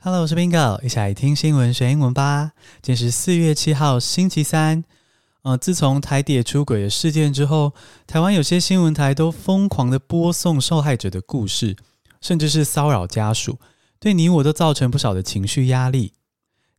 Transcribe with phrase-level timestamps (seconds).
[0.00, 2.52] Hello，我是 Bingo，一起来听新闻学英文吧。
[2.80, 4.84] 今天是四月七号，星期三。
[5.42, 7.74] 呃，自从台铁出轨的事件之后，
[8.06, 11.74] 台湾有些新闻台都疯狂的播送受害者的故事，
[12.20, 13.58] 甚至是骚扰家属，
[13.98, 16.12] 对你我都造成不少的情绪压力。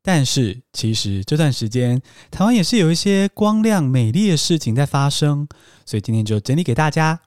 [0.02, 2.02] 但是，其实这段时间
[2.32, 5.46] 台湾也是有一些光亮美丽的事情在发生，
[5.86, 7.20] 所以今天就整理给大家。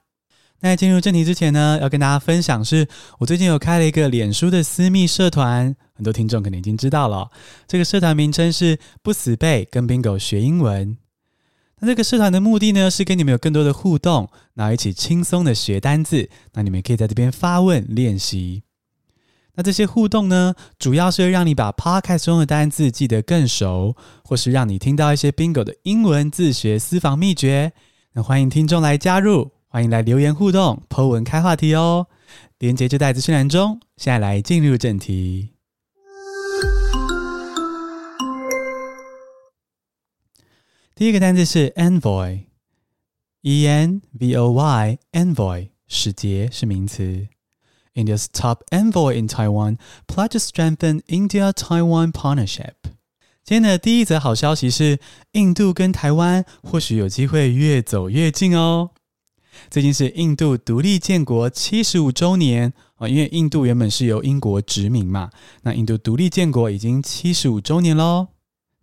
[0.63, 2.87] 那在进入正题之前呢，要跟大家分享是，
[3.19, 7.29] 我最近有开了一个脸书的私密社团，很多听众可能已经知道了，
[7.67, 10.97] 这个社团名称是不死背跟 Bingo 学英文。
[11.81, 16.29] 那这个社团的目的呢，是跟你们有更多的互动，然后一起轻松的学单字。
[16.53, 18.63] 那你们可以在这边发问练习。
[19.55, 27.73] 那这些互动呢，主要是会让你把 Podcast 中的单字记得更熟，或是让你听到一些 Bingo 的英文自学私房秘诀。
[28.13, 32.05] 那欢迎听众来加入，欢迎来留言互动、Po 文开话题哦。
[32.59, 33.79] 连接就在资讯栏中。
[33.97, 35.55] 现在来进入正题。
[40.93, 47.27] 第一个单词是 envoy，e n v o y，envoy，使节是名词。
[47.95, 52.73] India's top envoy in Taiwan pledged to strengthen India-Taiwan partnership。
[53.43, 54.99] 今天的第一则好消息是，
[55.31, 58.91] 印度跟台湾或许有机会越走越近哦。
[59.69, 65.29] 最近是印度独立建国七十五周年啊，因为印度原本是由英国殖民嘛，
[65.63, 68.27] 那印度独立建国已经七十五周年喽。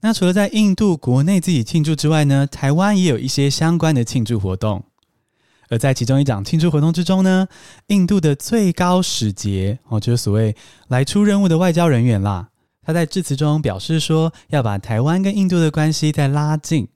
[0.02, 4.84] 那除了在印度国内自己庆祝之外呢，台湾也有一些相关的庆祝活动。
[5.68, 7.46] 而在其中一场庆祝活动之中呢，
[7.86, 10.56] 印度的最高使节哦，就是所谓
[10.88, 12.48] 来出任务的外交人员啦，
[12.82, 16.88] 他在致辞中表示说，要把台湾跟印度的关系再拉近，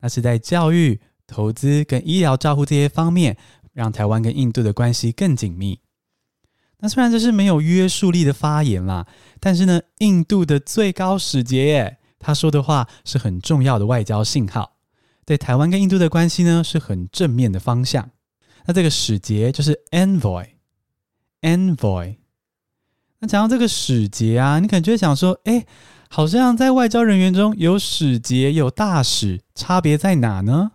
[0.00, 3.36] 那是在教育、投资跟医疗照护这些方面，
[3.72, 5.80] 让台湾跟印度的关系更紧密。
[6.78, 9.06] 那虽然这是没有约束力的发言啦，
[9.40, 11.98] 但是呢，印度的最高使节耶。
[12.18, 14.76] 他说的话是很重要的外交信号，
[15.24, 18.10] 对台湾跟印度的关系呢是很正面的方向。
[18.64, 22.16] 那这个使节就是 envoy，envoy。
[23.20, 25.64] 那讲到这个使节啊，你可能就想说，哎，
[26.08, 30.72] 好像在外交人员中有使节有大使，差别在哪呢？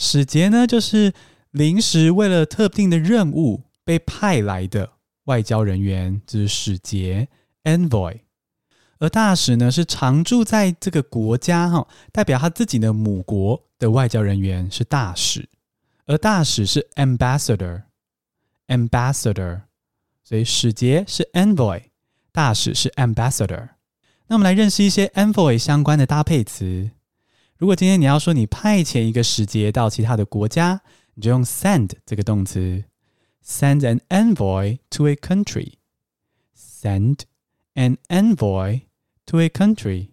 [0.00, 1.12] 使节呢就是
[1.50, 4.92] 临时为了特定的任务被派来的
[5.24, 7.28] 外交人员，就是使节
[7.64, 8.20] envoy。
[8.98, 15.46] 而大使呢，是常驻在这个国家哈，代表他自己的母国的外交人员是大使，
[16.06, 19.60] 而大使是 ambassador，ambassador，
[20.24, 21.82] 所以使节是 envoy，
[22.32, 23.68] 大使是 ambassador。
[24.28, 26.90] 那我们来认识一些 envoy 相关的搭配词。
[27.59, 30.81] 如果今天你要说你派遣一个使节到其他的国家，
[31.13, 32.85] 你就用 send 这个动词，
[33.45, 37.19] send an envoy to a country，send
[37.73, 40.09] an envoy。To a country，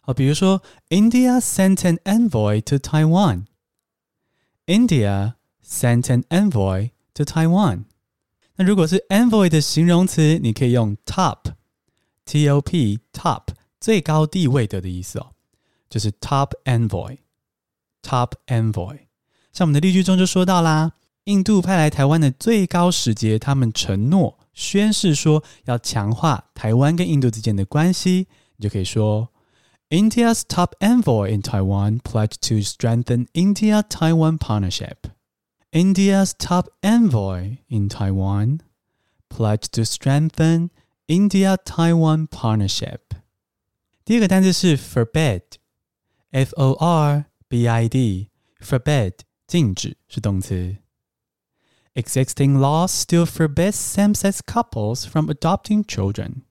[0.00, 7.84] 好，比如说，India sent an envoy to Taiwan。India sent an envoy to Taiwan。
[8.54, 13.48] 那如果是 envoy 的形容词，你可以用 top，T-O-P，top，
[13.78, 15.34] 最高地位的的意思哦，
[15.90, 19.00] 就是 top envoy，top envoy。
[19.52, 20.92] 像我们的例句中就说到啦，
[21.24, 24.38] 印度派来台湾的最高使节，他们承诺。
[24.52, 28.26] 宣誓说要强化台湾跟印度之间的关系，
[28.56, 29.28] 你就可以说：
[29.90, 34.96] India's top envoy in Taiwan pledged to strengthen India-Taiwan partnership.
[35.72, 38.60] India's top envoy in Taiwan
[39.28, 40.70] pledged to strengthen
[41.06, 43.00] India-Taiwan partnership.
[44.06, 44.76] 第二个单词是
[46.31, 48.29] F O R B I D
[48.63, 49.13] forbid
[49.45, 50.77] 禁止是动词。
[51.93, 56.43] Existing laws still forbid same-sex couples from adopting children。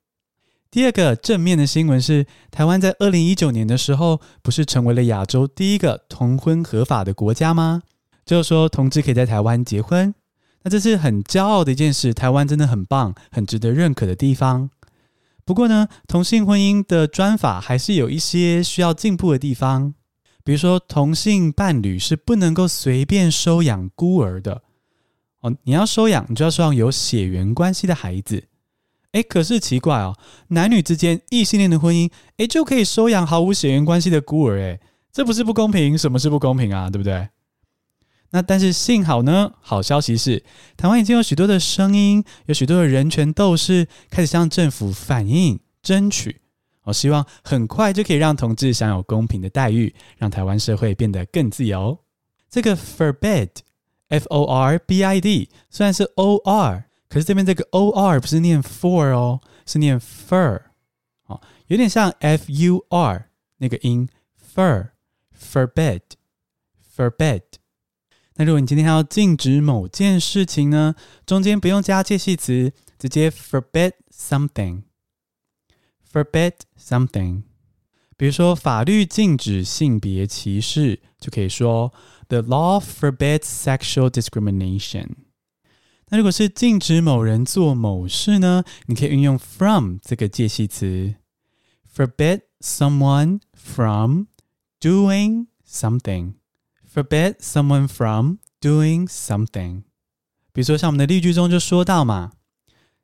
[0.71, 7.83] 第二个正面的新闻是，台湾在二零一九年的时候，不是成为了亚洲第一个同婚合法的国家吗？
[8.27, 10.15] 就是说，同志可以在台湾结婚。
[10.63, 14.69] 那这是很骄傲的一件事，台湾真的很棒，很值得认可的地方。
[15.51, 19.95] 不过呢，同性婚姻的专法还是有一些需要进步的地方，
[20.45, 24.63] 比如说，同性伴侣是不能够随便收养孤儿的。
[25.41, 28.45] 哦，你要收养，你就要收养有血缘关系的孩子。
[29.11, 30.17] 诶，可是奇怪哦，
[30.51, 34.57] 男女之间异性恋的婚姻，诶，就可以收养毫无血缘关系的孤儿。
[34.57, 34.79] 诶，
[35.11, 35.99] 这不是不公平？
[35.99, 36.89] 什么是不公平啊？
[36.89, 37.29] 对不对？
[38.31, 40.43] 那但是幸好呢，好消息是，
[40.77, 46.41] 台湾已经有许多的声音，有许多的人权斗士开始向政府反映、争取。
[46.85, 51.99] 我希望很快就可以让同志享有公平的待遇，让台湾社会变得更自由。
[52.49, 53.49] 这个 forbid。
[54.11, 60.61] F O R B I D 虽然是 O R，可是这边这个 o r 不是念 for 哦，是念 fur，
[61.27, 63.29] 哦，有点像 f u r
[63.59, 64.09] 那个音
[64.53, 67.43] fur，forbid，forbid。
[68.37, 70.95] 那如果你今天要禁止某件事情呢，
[71.27, 77.43] 中间不用加介系词，直接 forbid something，forbid something。
[78.17, 81.93] 比如说法律禁止性别歧视，就可以说
[82.29, 85.09] The law forbids sexual discrimination。
[86.09, 91.15] 那如果是禁止某人做某事呢，你可以运用 from 这个介系词
[91.95, 94.25] ，forbid someone from
[94.81, 96.40] doing something。
[96.90, 99.84] Forbid someone from doing something。
[100.54, 102.32] 比如说，像我们的例句中就说到嘛，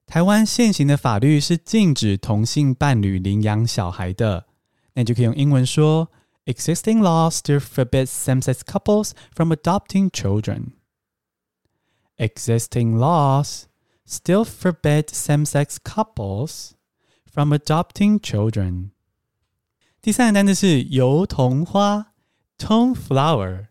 [0.05, 4.45] 台湾现行的法律是禁止同性伴侣领养小孩的，
[4.93, 6.09] 那你就可以用英文说：
[6.45, 10.71] Existing laws still forbid same-sex couples from adopting children.
[12.17, 13.63] Existing laws
[14.07, 16.71] still forbid same-sex couples
[17.25, 18.91] from adopting children.
[20.01, 22.13] 第三个单词是油桐花，
[22.57, 23.67] Tung-flower。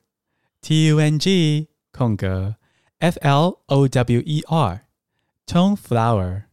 [0.67, 2.55] T U N G 空格
[2.97, 4.87] F L O W E R
[5.45, 6.45] Tung flower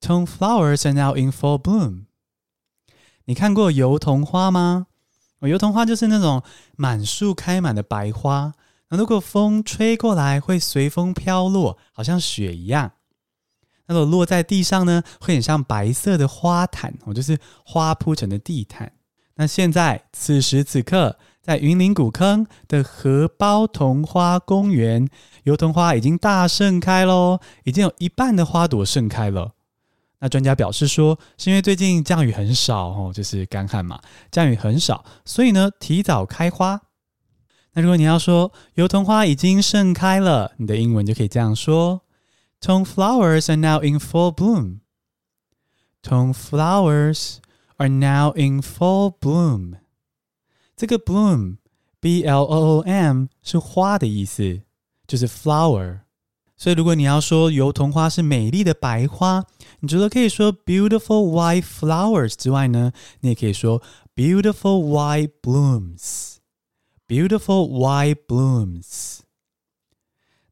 [0.00, 2.04] Tung flowers are now in full bloom。
[3.24, 4.86] 你看过油桐花吗？
[5.40, 6.44] 油桐花就是那种
[6.76, 8.52] 满树开满的白花，
[8.90, 12.92] 那如果风吹过来，会随风飘落，好像雪一样。
[13.86, 18.92] 那种落在地上呢，会很像白色的花毯，哦，就是花铺成的地毯。
[19.36, 21.16] 那现在此时此刻。
[21.44, 25.06] 在云林古坑的荷包桐花公园，
[25.42, 29.52] 油桐花已经大盛开喽，已经有一半的花朵盛开了。
[30.20, 34.00] 那专家表示说，是因为最近降雨很少哦，就是干旱嘛，
[34.30, 36.80] 降雨很少，所以呢提早开花。
[37.74, 42.00] 那如果你要说油桐花已经盛开了，你的英文就可以这样说
[42.58, 44.78] ：Tong flowers are now in full bloom.
[46.02, 47.36] Tong flowers
[47.77, 49.75] are now in full bloom.
[50.75, 54.61] 这个 bloom，b l o o m 是花的意思，
[55.07, 56.01] 就是 flower。
[56.55, 59.45] 所以如果你要说油桐花是美丽的白花，
[59.79, 62.91] 你除了可以说 beautiful white flowers 之外呢，
[63.21, 63.81] 你也可以说
[64.13, 69.19] beautiful white blooms。beautiful white blooms。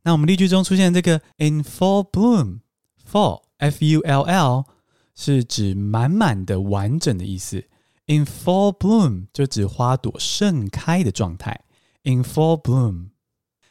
[0.04, 4.66] 那我们例句中出现这个 in full bloom，full f u l l
[5.15, 7.65] 是指满满的、完整的意思。
[8.07, 11.61] In full bloom 就指花朵盛开的状态。
[12.03, 13.11] In full bloom。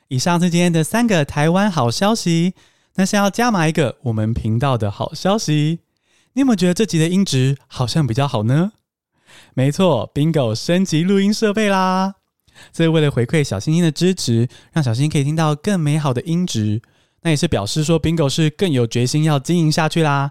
[0.07, 2.53] 以上是今天的三个台湾好消息。
[2.95, 5.79] 那想要加码一个我们频道的好消息，
[6.33, 8.73] 你有没有觉得这集的音质好像比较好呢？
[9.53, 12.15] 没错，Bingo 升级录音设备啦！
[12.73, 16.81] 这是为了回馈小星星的支持，让小星星可以听到更美好的音质。
[17.21, 20.29] 那也是表示说，Bingo 是更有决心要经营下去啦。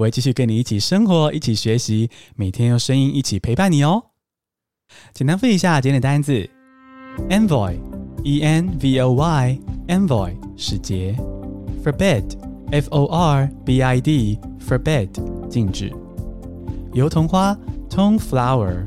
[0.00, 4.04] 我会继续跟你一起生活，一起学习，每天用声音一起陪伴你哦。
[5.12, 6.48] 简单复一下今天的单字
[7.28, 11.14] ：envoy，e n v o y，envoy 使节
[11.84, 15.10] ；forbid，f o r b i d，forbid
[15.50, 15.90] 禁止；
[16.94, 17.54] 油桐花
[17.90, 18.86] ，Tong Flower,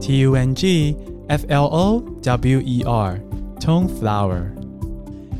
[0.00, 0.96] T-U-N-G
[1.28, 3.20] F-L-O-W-E-R,
[3.60, 4.63] Tong Flower。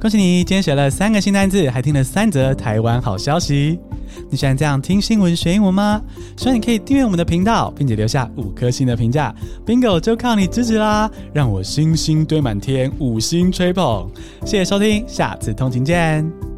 [0.05, 3.81] 恭喜你，今天学了三个新单字，还听了三则台湾好消息。
[4.29, 5.99] 你喜欢这样听新闻学英文吗？
[6.37, 9.35] 希望你可以订阅我们的频道，并且留下五颗星的评价。
[9.65, 11.11] Bingo 就靠你支持啦！
[11.33, 14.07] 让我星星堆满天，五星吹捧。
[14.45, 16.54] 谢谢收听，下次通勤见。